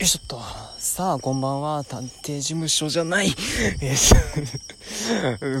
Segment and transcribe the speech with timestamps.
[0.00, 0.40] よいしょっと。
[0.78, 1.84] さあ、こんばんは。
[1.84, 3.34] 探偵事務所じゃない。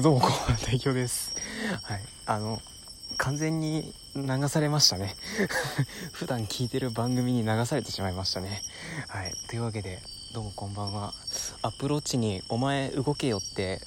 [0.02, 0.58] どうも、こんばんは。
[0.66, 1.32] 大京です。
[1.82, 2.02] はい。
[2.24, 2.62] あの、
[3.18, 5.14] 完全に流されましたね。
[6.12, 8.62] 普段聞いてる番組に流されてしまいましたね。
[9.08, 9.34] はい。
[9.50, 10.00] というわけで、
[10.32, 11.12] どうもこんばんは。
[11.60, 13.82] アプローチに、お前動けよって、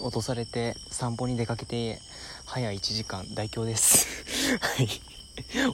[0.00, 2.00] 落とされて散歩に出かけて、
[2.44, 4.08] 早1時間、大京です。
[4.58, 4.88] はい。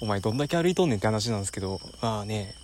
[0.02, 2.54] お前どんだけ歩いとんねんって話なんですけど、まあね、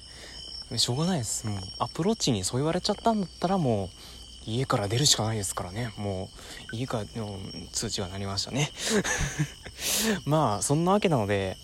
[0.76, 1.46] しょうがないです。
[1.46, 3.88] もうアプローチにそう言われちゃったんだったらもう
[4.46, 5.92] 家から出るしかないですからね。
[5.96, 6.28] も
[6.72, 7.38] う家からの
[7.72, 8.70] 通知が鳴りましたね。
[10.26, 11.56] まあそんなわけなので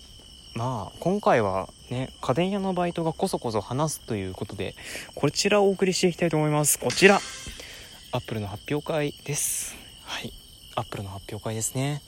[0.53, 4.75] まあ今回はね家電屋のバイトがこそこそ話すということで
[5.15, 6.79] こちらをお送りしていきたいと思います。
[6.79, 7.21] こちら
[8.11, 9.75] アップルの発表会です。
[10.03, 10.33] はい。
[10.75, 12.01] アップルの発表会ですね。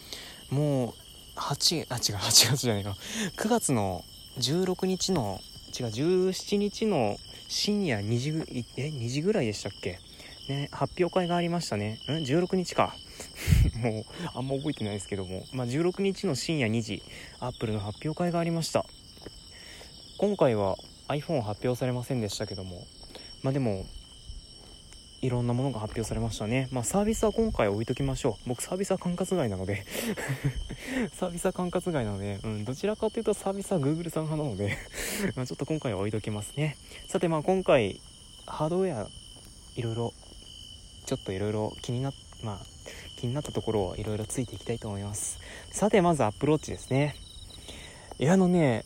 [0.49, 0.93] も
[1.35, 2.95] う8あ違う8月じゃないか
[3.37, 4.03] 9月の
[4.39, 5.39] 16日の
[5.77, 8.45] 違う17日の深夜2時ぐ
[8.77, 9.97] え2時ぐらいでしたっけ？
[10.47, 11.99] ね発表会がありましたね。
[12.07, 12.95] ん？16日か。
[13.81, 14.03] もう
[14.35, 17.01] あんま覚えてないですけども、まあ、16日の深夜2時
[17.39, 18.85] アップルの発表会がありました。
[20.17, 20.75] 今回は
[21.07, 22.85] iPhone 発表されませんでしたけども。
[23.41, 23.85] まあでも
[25.23, 26.67] いろんなものが発表されましたね。
[26.73, 28.49] まあサービスは今回置いときましょう。
[28.49, 29.85] 僕サービスは管轄外なので。
[31.15, 34.77] サービスは管轄外なので、うん、どちらかというとサービスは Google さん派なので。
[35.37, 36.75] まちょっと今回は置いときますね。
[37.07, 38.01] さてまあ今回
[38.45, 39.07] ハードウェア
[39.77, 40.13] いろいろ
[41.05, 42.13] ちょっといろいろ気になっ
[42.43, 42.65] まあ
[43.15, 45.39] 気になったところをいろいろついていきたいと思います。
[45.71, 47.15] さてまずアプローチですね。
[48.19, 48.83] いやあのね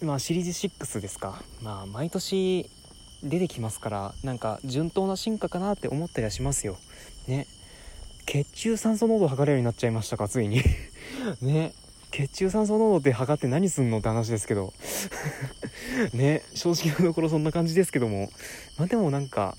[0.00, 1.40] まあシリーズ6ですか。
[1.60, 2.68] まあ毎年
[3.22, 6.76] 出てきますからなんか順当な進化かなって思ったりはしますよ。
[7.26, 7.46] ね。
[8.26, 10.62] 血中酸素濃度測れるようになっちゃいましたかついに。
[11.40, 11.72] ね。
[12.10, 14.72] 血中酸素濃度って測って何すんのって話ですけど。
[16.14, 16.42] ね。
[16.54, 18.30] 正直なところそんな感じですけども。
[18.76, 19.56] まあでもなんか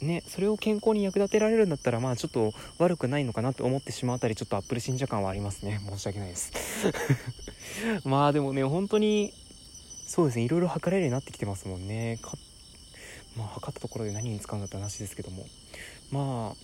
[0.00, 0.22] ね。
[0.26, 5.80] それを健康に役立てられるんだったらまあちょっと悪くないのかなって思ってしまうあたりちょっとアップル信者感はありますね。
[5.88, 6.52] 申し訳ないです。
[8.04, 9.32] まあでもね本当に
[10.06, 10.44] そうですね。
[10.44, 12.18] いろいろ測れるようになってきてますもんね。
[13.36, 15.46] まあ測ったところで何に使うんだって話ですけども。
[16.10, 16.56] まあ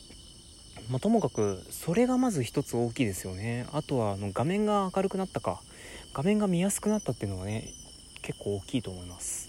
[0.90, 3.66] まあ、ともかくそれがまず一つ大きいですよね。
[3.72, 5.60] あとはあの画面が明るくなったか。
[6.14, 7.72] 画面が見やすくなったっていうのはね
[8.20, 9.48] 結構大きいと思います、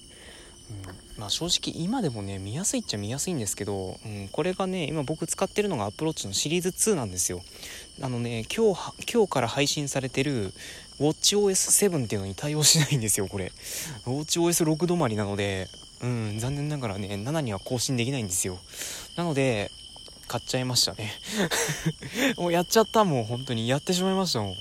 [0.70, 7.42] うん、まあ正直今でもね見やすいっちゃ見やすいんですけど、うん、これがね今僕使ってるのがアプローチのシリーズ2なんですよ。
[8.02, 10.54] あのね今日今日から配信されてる
[11.00, 13.52] WatchOS7 っていうのに対応しないんですよこれ。
[14.06, 15.68] WatchOS6 止まりなので
[16.04, 18.60] うん残念ながらね7には更新できないんですよ。
[19.16, 19.72] なので
[20.28, 21.14] 買っちゃいましたね。
[22.38, 23.04] もうやっちゃった。
[23.06, 24.42] もう本当にやってしまいました。
[24.42, 24.56] もん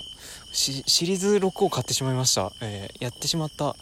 [0.52, 3.74] シリーズ6を買ってしまいました、えー、やってしまった。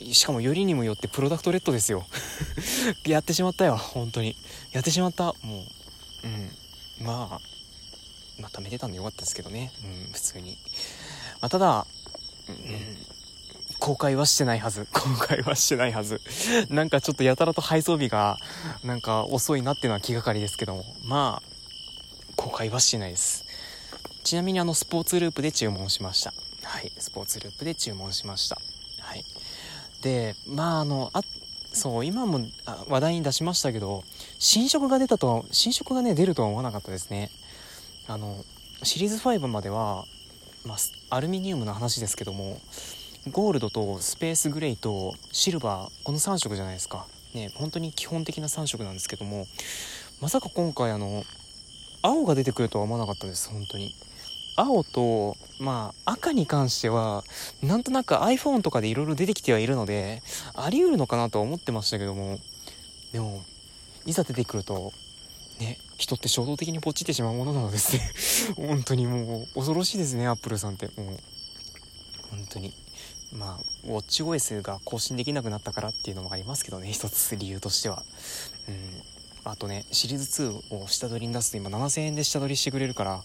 [0.00, 2.06] しかもよりにもよってプロダクトレッドですよ。
[3.04, 3.76] やってしまったよ。
[3.76, 4.36] 本当に。
[4.72, 5.24] やってしまった。
[5.24, 7.04] もううん。
[7.04, 7.40] まあ
[8.38, 9.72] まあ貯めてたんでよかったですけどね。
[9.84, 10.56] うん普通に、
[11.40, 11.86] まあ、ただ
[12.48, 13.15] うん。
[13.78, 14.86] 公開はしてないはず。
[14.92, 16.20] 公開はしてないはず。
[16.70, 18.38] なんかちょっとやたらと配送日が、
[18.84, 20.84] なんか遅いなっていうのは気がかりですけども。
[21.04, 21.56] まあ、
[22.36, 23.44] 公開はしてないです。
[24.24, 26.32] ちなみにあの、スポーツループで注文しました。
[26.62, 26.90] はい。
[26.98, 28.58] スポーツループで注文しました。
[29.00, 29.24] はい。
[30.02, 31.22] で、まああの、あ、
[31.72, 32.40] そう、今も
[32.88, 34.02] 話題に出しましたけど、
[34.38, 37.30] 新色が出たと、新色がね、出るとは思わなかったですね。
[38.08, 38.44] あの、
[38.82, 40.06] シリーズ5までは、
[40.64, 40.78] まあ、
[41.16, 42.60] アルミニウムの話ですけども、
[43.32, 47.06] ゴールドとスペースグレーとシルバーこの3色じゃないですか。
[47.34, 49.46] ね本当に基本的な3色なんですけども
[50.20, 51.24] まさか今回あの
[52.02, 53.94] 青が出てくるとは思わなかったです本当に。
[54.58, 57.24] 青とまあ赤に関しては
[57.62, 60.22] なんとなく iPhone とかでいろいろ出てきてはいるので
[60.54, 62.38] あり得るのかなとは思ってましたけども。
[63.12, 63.42] でも
[64.04, 64.92] いざ出てくると
[65.58, 68.12] ね人って衝動的にポチってしまうものなのですね。
[68.68, 70.86] 本当にもう恐ろしいですねアップルさんって。
[71.00, 71.18] もう
[72.36, 72.72] 本当に
[73.32, 78.02] まあ、ウォッチ OS が更新できなくなったからっていうのもありますけどね、一つ理由としては。
[78.68, 79.02] うん。
[79.44, 83.22] あとね、シリーズ2を下取りに出すと今7000円で下取りしてくれるから、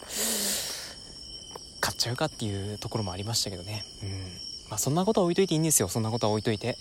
[1.79, 3.85] 買っちゃうかっていうところもありましたけどね。
[4.03, 4.09] うん。
[4.69, 6.77] まあそんなことは置いといていいんですよ、そんなことは置いといて。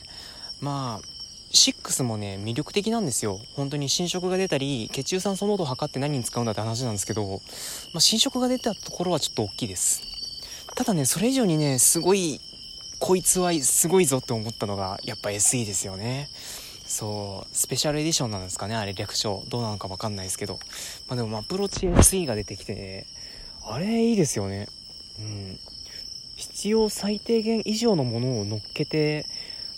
[0.61, 1.07] まあ、
[1.53, 3.41] 6もね、魅力的なんですよ。
[3.55, 7.27] 本当に新色が出たり、血中酸素濃度を測って何に使うんだって話なんですけど、
[7.93, 10.10] まあ新色が出たところはちょっと大きいです。
[10.81, 12.41] ただね、それ以上にね、すごい
[13.01, 16.27] こいつはすごいぞって思ったのが、やっぱ SE ですよね。
[16.87, 19.45] そう、スペシャルエディションなんですかね、あれ略称。
[19.51, 20.59] どうなのかわかんないですけど。
[21.07, 23.07] まあでも、アプローチ SE が出てきて、ね
[23.63, 24.69] あれいいですよね。
[25.19, 25.59] うん。
[26.37, 29.27] 必要最低限以上のものを乗っけて、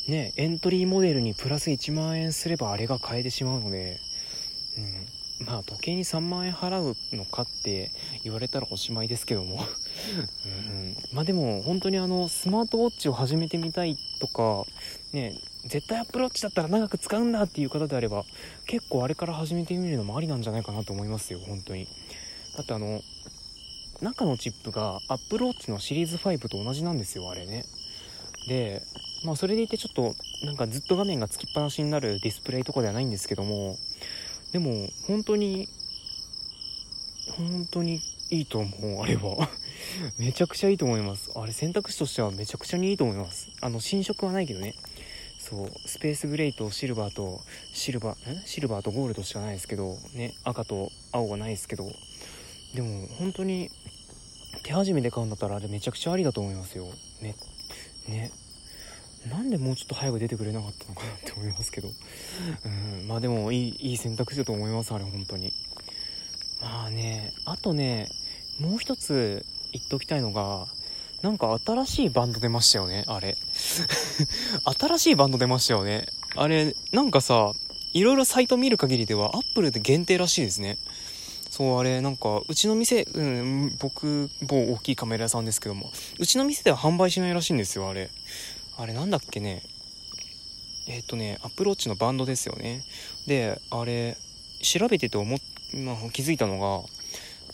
[0.06, 3.98] ねエントリーモデルにプラス1万円すればあれが買えてしまうので、
[4.78, 5.06] うん、
[5.40, 7.90] まあ時計に3万円払うのかって
[8.24, 9.56] 言われたらおしまいですけども、
[10.46, 14.64] うん、まあでも本当にあのスマートウォッチを始めてみたいとか
[15.12, 15.34] ね
[15.66, 18.24] 絶対アップローチだったら長く使うんだっていう方であれば
[18.66, 21.86] 結構あれから始めてみるのもありなんじゃないかなと思いますよ本当に。
[22.56, 23.00] だってあの
[24.00, 27.64] 中のチップがアップローチのシリーズ5と同じなんですよあれね。
[28.48, 28.82] で
[29.24, 30.14] まあそれでいてちょっと
[30.44, 33.78] なんかずっと画面がつきっぱなしになるディスプレイとかではないんですけども
[34.52, 35.68] でも本当に
[37.36, 38.00] 本当に
[38.30, 38.70] いいと思
[39.00, 39.48] うあれは。
[40.18, 41.30] めちゃくちゃいいと思います。
[41.34, 43.48] あれ選択肢としてはめちゃくちゃにいいと思います。
[43.60, 44.74] あの新色はないけどね。
[45.38, 47.40] そうスペースグレーとシルバーと
[47.74, 51.90] シルバーシルバーとゴールドしかないですけどね赤と青がないですけど。
[52.74, 53.70] でも本当に
[54.62, 56.86] 手始めで買うんだったらあれめちゃくちゃありだと思いますよ。
[57.20, 57.34] ね。
[58.08, 58.30] ね。
[59.30, 61.88] なんでもうちょっと早く出てくれなかったのかなって思いますけど
[62.64, 62.68] う
[63.04, 65.52] んまあでもいいいい選択肢だと思いますあれ本当に
[66.60, 68.08] まあねあとね
[68.60, 70.66] もう一つ言っておきたいのが
[71.22, 73.36] なんか新しいバンド出ましたよね、あれ。
[74.78, 76.06] 新しいバンド出ましたよね。
[76.34, 77.52] あれ、なんかさ、
[77.92, 80.78] いろいろサイト見る限りでは、アップルで限定らしいですね。
[81.48, 88.10] そう、あれ、なんか、うちの店、うん、僕、某大きいカメラ屋さんですけども、うちの店では販売しないらしいんですよ、あれ。
[88.76, 89.62] あれ、なんだっけね？
[90.88, 92.82] えっ、ー、とね、 Apple Watch のバンドですよね。
[93.26, 94.16] で、あれ、
[94.62, 95.38] 調べてて思っ、
[95.74, 96.82] まあ、気づいたのが、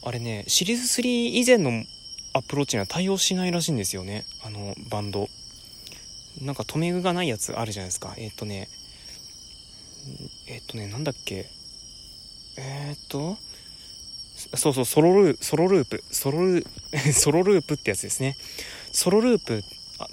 [0.03, 1.85] あれね、シリーズ3以前の
[2.33, 4.25] Apple Watch には対応しないらしいんですよね。
[4.45, 5.29] あのバンド。
[6.41, 8.15] なんか留め具がないやつあるじゃないですか。
[8.17, 8.69] えっ、ー、とね
[10.47, 11.47] えっ、ー、とねなんだっけ？
[12.57, 13.37] えっ、と
[14.55, 16.05] そうそうソロルソロループ。
[16.11, 16.67] ソロル
[17.13, 18.37] ソロループってやつですね。
[18.93, 19.65] ソロループ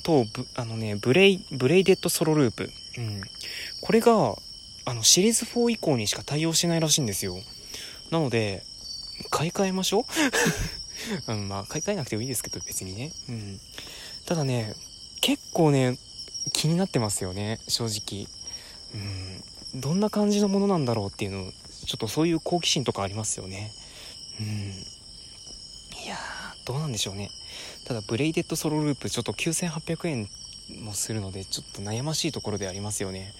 [0.03, 3.21] とあのねブレイブレイデッドソロループうん
[3.81, 4.35] これが
[4.85, 7.35] あのシリーズ4以降にしか対応しないらしいんですよ
[8.11, 8.63] なので
[9.29, 10.03] 買い替えましょう？
[11.33, 13.11] うん、まあ、買い替えなくてもいいですけど、別にね。
[13.29, 13.59] うん。
[14.25, 14.73] ただね、
[15.21, 15.97] 結構ね、
[16.53, 18.27] 気になってますよね、正直。
[19.73, 19.81] うん。
[19.81, 21.51] どんな感じのものなんだろうっていうの、
[21.85, 23.71] ちょっとそういう好奇心とかありますよね。
[24.39, 24.47] うん。
[26.03, 27.29] いやー、どうなんでしょうね。
[27.85, 30.29] ただ、ブレイデッドソロループ、ちょっと9800円
[30.83, 33.33] もするので、ちょっと悩ましいところでありますよね。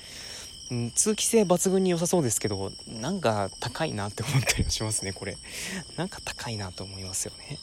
[0.71, 5.35] うん、通気性抜群に良さそうですけど、なんか高いなって思ったりはしますね、これ。
[5.97, 7.57] なんか高いなと思いますよね。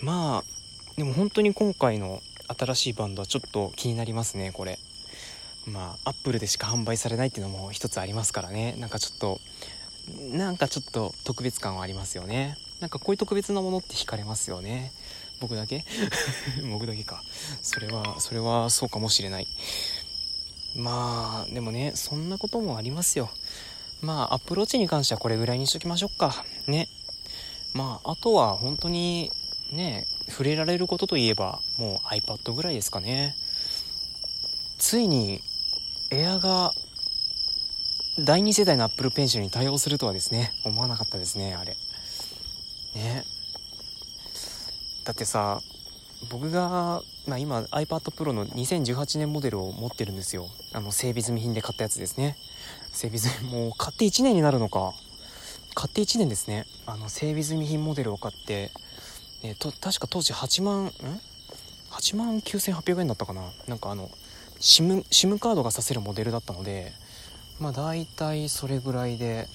[0.00, 4.80] まあ、でも本当に今回の新しいバンドはちょっと気になりますね、これ。
[5.66, 8.74] まあ、アップルでしか販売されないっていうのも一つありますからね。
[8.78, 9.40] なんかちょっと、
[10.32, 12.56] なんかちょっと特別感はありますよね。
[12.80, 14.90] なんかこういう特別なものって惹かれますよね。
[15.42, 15.84] 僕だけ？
[16.70, 17.20] 僕だけか。
[17.62, 19.48] それは、それはそうかもしれない。
[20.76, 23.28] まあ、でもね、そんなこともありますよ。
[24.00, 26.44] まあ、アプローチに関してはこれぐらいにしときましょうか。
[26.68, 26.88] ね。
[27.74, 29.32] まあ、あとは本当に、
[29.72, 33.36] ね、触れられることといえば、もう iPad ぐらいですかね。
[34.78, 35.40] ついに、
[36.10, 36.72] エアが、
[38.18, 41.76] 第2世代の Apple Pencil に対応するとはですね、思わなかったですね、あれ。
[42.94, 43.24] ね。
[45.04, 45.60] だってさ、
[46.30, 50.46] 僕が、まあ、今 iPad Pro の2018年モデルを持ってるんですよ。
[50.72, 52.36] あの整備済み品で買ったやつですね。
[52.92, 54.92] 整備済みもう買って1年になるのか。
[55.74, 56.66] 買って1年ですね。
[56.86, 58.70] あの整備済み品モデルを買って、
[59.42, 60.88] ね、と確か当時8万ん
[61.90, 63.42] ？8万9800円だったかな。
[63.66, 64.08] なんかあの
[64.60, 66.92] SIM, SIM カードがさせるモデルだったので
[67.58, 69.48] まあ大体それぐらいで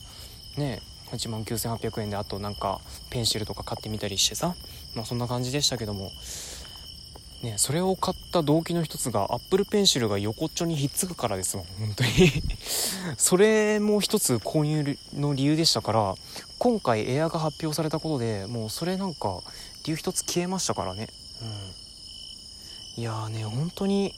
[0.57, 0.81] ね
[1.11, 4.53] 8万9800円であとなんかペンシルとか買ってみたりしてさ。
[4.97, 6.11] まあそんな感じでしたけども。
[7.43, 11.65] ね、それを買った動機の一つが Apple Pencil が横っちょにひっつくからですもん。
[11.79, 12.09] 本当に。
[13.15, 16.15] それも一つ購入の理由でしたから
[16.57, 19.39] 今回エアが発表されたことでもうそれなんか
[19.85, 21.09] 理由一つ消えましたからね。
[22.97, 23.01] うん。
[23.01, 24.15] いやーね本当に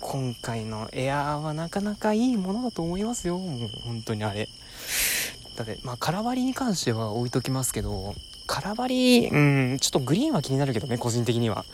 [0.00, 3.38] 今回のエアーはなかなかいいものだと思いますよ。
[3.38, 4.48] もう本当にあれ。
[5.54, 8.14] だってまあ空張りに関しては置いときますけど
[8.46, 9.36] 空張り、う
[9.74, 11.64] ん、ちょっとグリーンは気になるけどね、個人的には。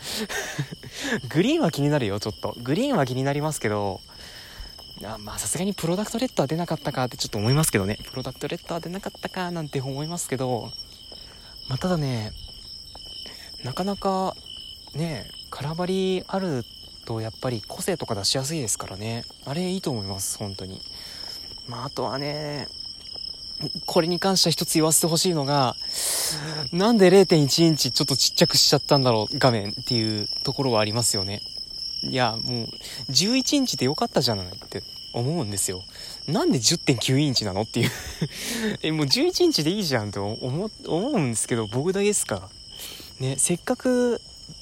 [1.28, 2.54] グリーンは気になるよ、ちょっと。
[2.62, 4.00] グリーンは気になりますけど、
[5.04, 7.98] あまあさすがにプロダクトレッドは出なかったかってちょっと思いますけどね。
[8.10, 10.70] プロダクトレッドは出なかったかなんて思いますけど、
[11.68, 12.32] まあただね、
[13.64, 14.36] なかなか
[14.94, 16.64] ね、空張りある
[17.04, 19.24] とやっぱり個性とか出しやすいですからね。
[19.44, 20.80] あれいいと思います、本当に。
[21.66, 22.68] まああとはね、
[23.86, 25.76] これに関しては一つ言わせてほしいのが、
[26.72, 31.42] なんで0.1インチちょっとちっちゃくしちゃったんだろう、画面っていうところはありますよね。
[32.02, 32.68] いや、もう、
[33.10, 35.82] 11インチでよかったじゃないって思うんですよ。
[36.26, 37.90] なんで10.9インチなのっていう
[38.82, 42.48] え、もう11インチでいいじゃんって思、思うんですけど、僕だけですか
[43.20, 44.20] ね、せっかく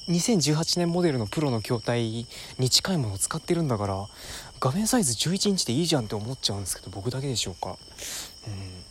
[0.09, 2.26] 2018年モデルのプロの筐体
[2.59, 4.07] に近いものを使ってるんだから
[4.59, 7.78] 画面サイズ11インチでいいじゃんって思っちゃうんですけど僕だけでしょうか？
[8.47, 8.89] うん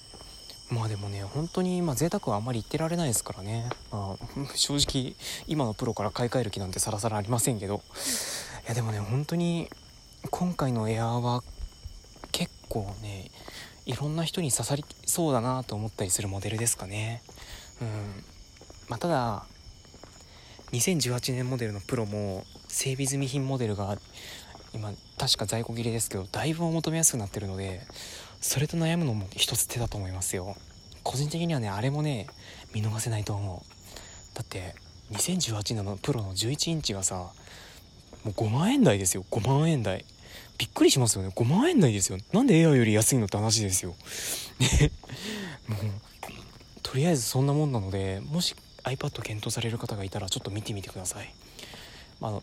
[0.70, 5.16] まあでもね本当に今贅沢はあんまり言ってられないですからね、まあ、 正直
[5.48, 7.82] 今のプロから買い替える気なんてさらさらありませんけど。
[8.66, 9.68] いやでもね本当に
[10.30, 11.44] 今回のエアーは
[12.32, 13.32] 結構ね
[13.88, 17.24] いろんな人に刺さりそうだなと思ったりするモデルですかね。
[17.82, 18.24] うん。
[18.88, 19.46] まあただ
[20.72, 23.98] 2018年モデルのプロも整備済み品モデルが
[24.74, 27.82] 今確か在庫切れですけどだいぶお求めやすくなってるので
[28.41, 30.55] それと悩むのも一つ手だと思いますよ。
[31.03, 32.27] 個人的にはねあれもね
[32.74, 34.36] 見逃せないと思う。
[34.36, 34.75] だって
[35.12, 37.31] 2018年のプロの11インチがさも
[38.25, 39.25] う5万円台ですよ。
[39.31, 40.05] 5万円台。
[40.58, 41.29] びっくりしますよね。
[41.29, 42.17] 5万円台ですよ。
[42.34, 43.96] なんでエアより安いのって話ですよ。
[44.60, 44.91] ね。
[45.67, 45.79] もう
[46.84, 51.34] とりあえずそんなもんなのでもし iPad 検討される方がいたらちょっと見てみてください。
[52.19, 52.41] まあ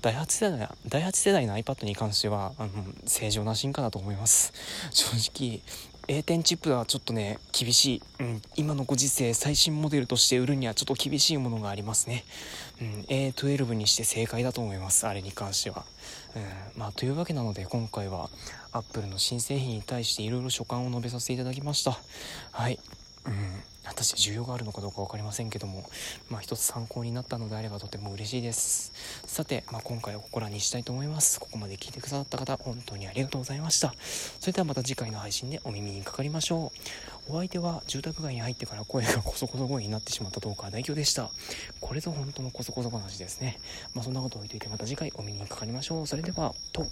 [0.00, 2.70] 第8世代第8世代の iPad に関してはあの
[3.06, 4.52] 正常な進化だと思います。
[4.90, 5.60] 正直
[6.08, 12.24] A 点チップはちょっとね厳しい、うん、今のご時世最新モデルとして売るにはちょっと厳しいものがありますね、
[12.80, 15.06] うん、A12 にして正解だと思います。
[15.06, 15.84] あれに関しては、
[16.36, 16.38] う
[16.78, 18.28] ん、まあというわけなので今回は
[18.72, 21.98] Apple の新製品に対していろいろ所感を述べさせていただきました。
[22.52, 22.78] はい。
[23.24, 23.32] うん。
[23.86, 25.88] 果たして需要があるのかどうか分かりませんけども、
[26.28, 28.92] まあ、一つ参考になったのであればとても嬉しいです。
[29.26, 31.40] さて、まあ、今回はここらにしたいと思います。
[31.40, 33.94] ここまで聞いてくださった方本当にありがとうございました。
[34.40, 36.72] それではまた次回の配信でお耳にかかりましょ
[37.28, 37.32] う。
[37.32, 41.30] お相手は住宅街に入ってから声がコソコソ声になってしまったトーカー代表でした。
[41.80, 43.58] これぞ本当のコソコソ話ですね。
[43.94, 46.06] まあそんなこと置いといてまた次回お耳にかかりましょう。
[46.06, 46.86] それではと。